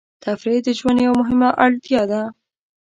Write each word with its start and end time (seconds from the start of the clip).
تفریح 0.23 0.59
د 0.65 0.67
ژوند 0.79 0.99
یوه 1.05 1.15
مهمه 1.21 1.49
اړتیا 1.65 2.01
ده. 2.11 2.21